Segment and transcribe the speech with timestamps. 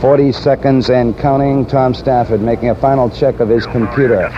[0.00, 1.66] Forty seconds and counting.
[1.66, 4.28] Tom Stafford making a final check of his computer.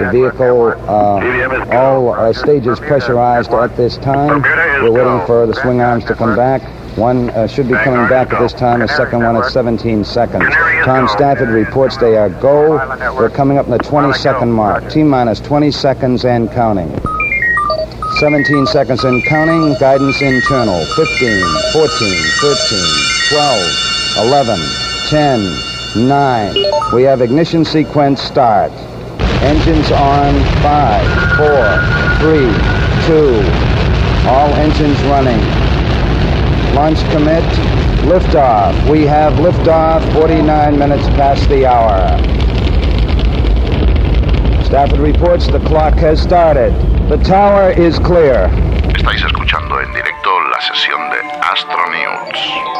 [0.00, 4.42] The vehicle, uh, all uh, stages pressurized at this time.
[4.82, 6.60] We're waiting for the swing arms to come back.
[6.96, 8.80] One uh, should be coming back at this time.
[8.80, 10.44] The second one at 17 seconds.
[10.84, 12.72] Tom Stafford reports they are go.
[13.16, 14.90] We're coming up in the 20 second mark.
[14.90, 16.90] T minus 20 seconds and counting.
[18.18, 19.74] 17 seconds and counting.
[19.80, 20.84] Guidance internal.
[20.84, 21.40] 15,
[21.72, 22.84] 14, 13,
[23.30, 24.60] 12, 11,
[25.08, 26.54] 10, 9.
[26.94, 28.70] We have ignition sequence start.
[29.40, 30.34] Engines on.
[30.60, 31.56] 5, 4,
[32.20, 32.40] 3,
[33.06, 34.28] 2.
[34.28, 35.61] All engines running.
[36.74, 37.44] Launch commit.
[38.02, 38.90] Liftoff.
[38.90, 42.18] We have liftoff 49 minutes past the hour.
[44.64, 46.72] Stafford reports the clock has started.
[47.08, 48.48] The tower is clear.
[48.94, 52.71] Estáis escuchando en directo la sesión de Astro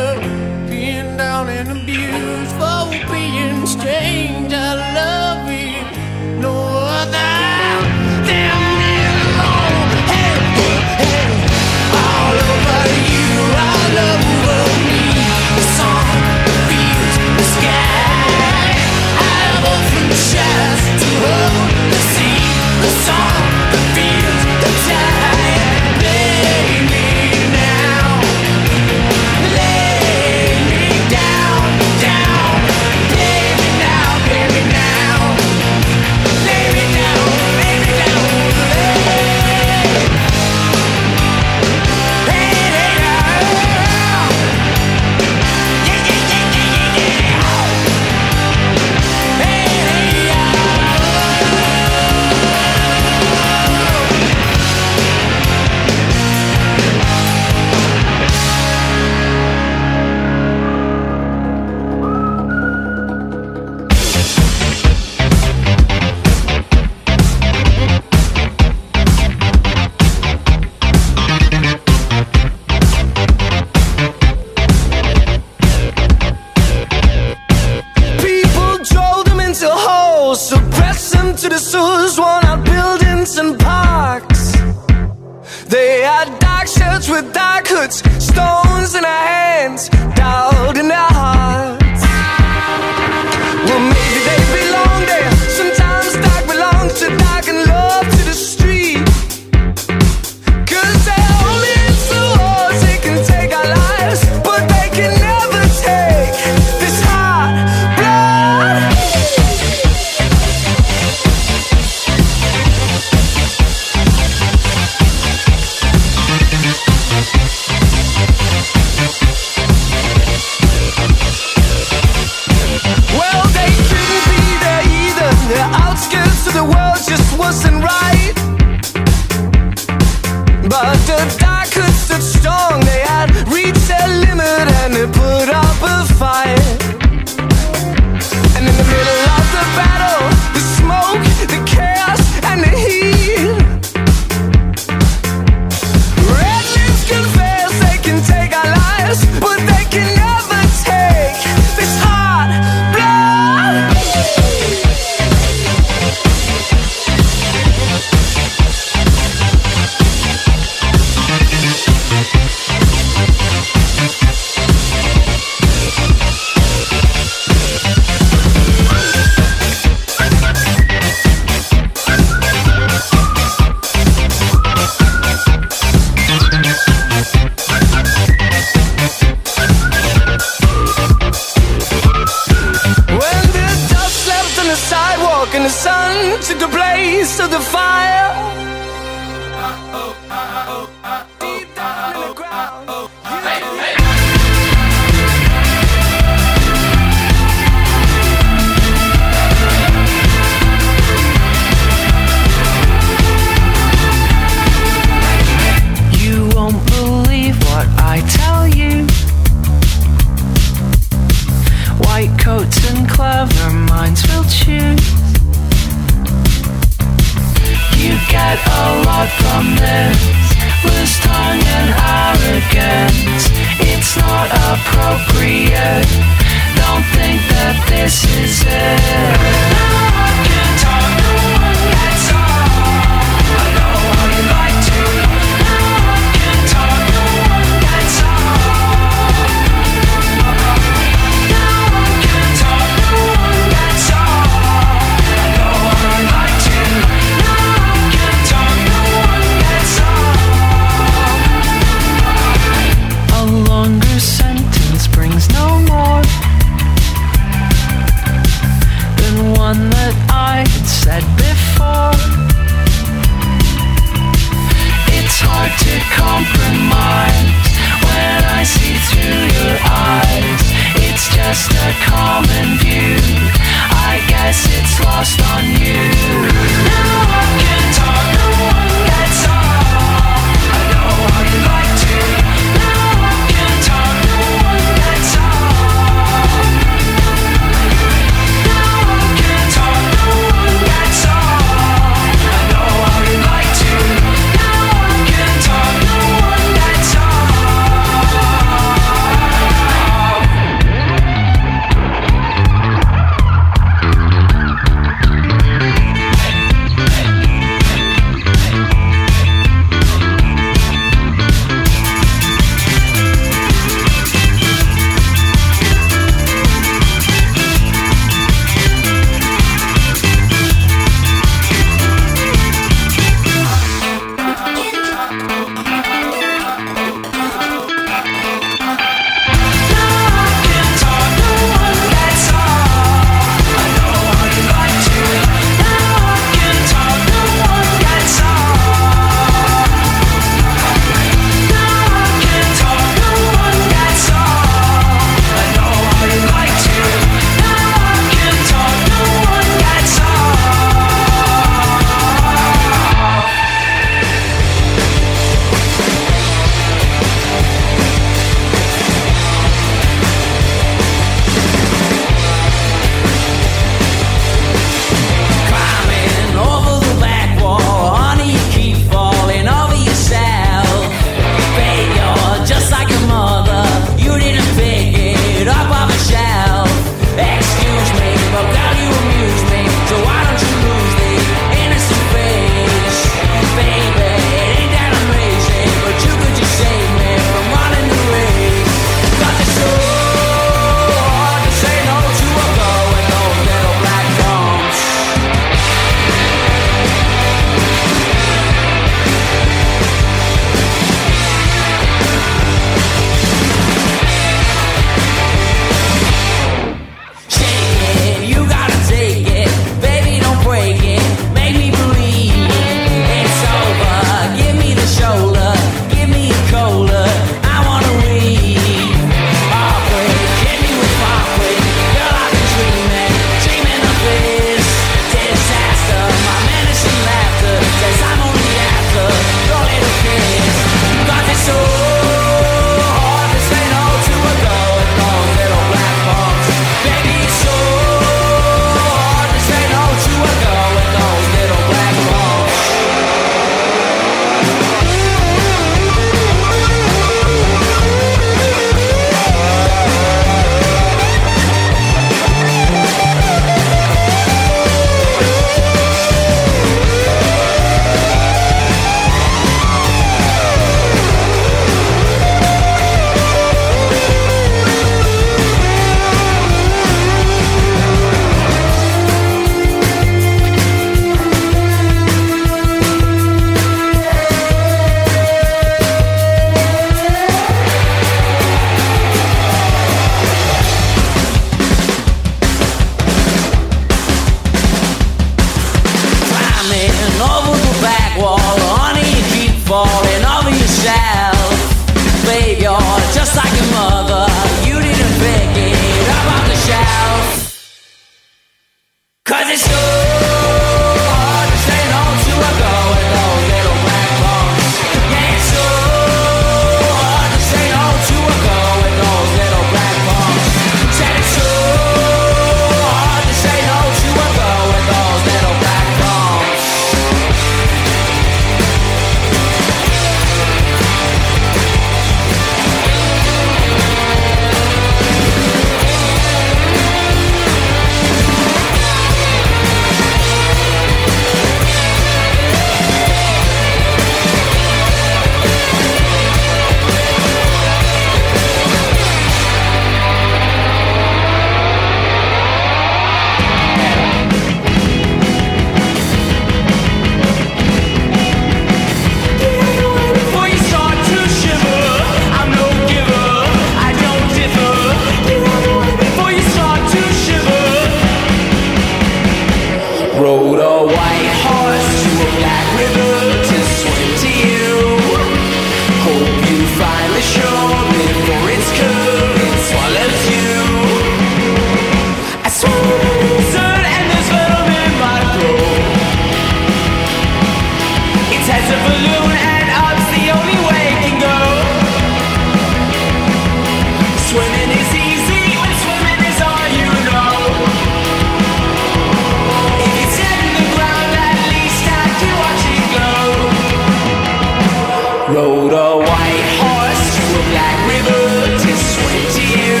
[595.54, 600.00] rode a white horse to a black river to swim to you.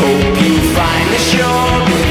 [0.00, 2.05] Hope you find the shore.